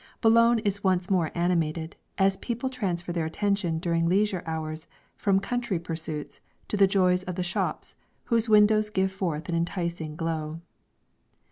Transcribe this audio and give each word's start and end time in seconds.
Boulogne 0.19 0.57
is 0.65 0.83
once 0.83 1.11
more 1.11 1.29
animated, 1.35 1.95
as 2.17 2.35
people 2.37 2.71
transfer 2.71 3.13
their 3.13 3.27
attention 3.27 3.77
during 3.77 4.09
leisure 4.09 4.41
hours 4.47 4.87
from 5.15 5.39
country 5.39 5.77
pursuits 5.77 6.39
to 6.69 6.75
the 6.75 6.87
joys 6.87 7.21
of 7.25 7.35
the 7.35 7.43
shops, 7.43 7.97
whose 8.23 8.49
windows 8.49 8.89
give 8.89 9.11
forth 9.11 9.47
an 9.47 9.53
enticing 9.53 10.15
glow. 10.15 10.59